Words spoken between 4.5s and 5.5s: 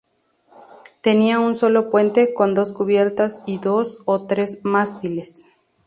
mástiles.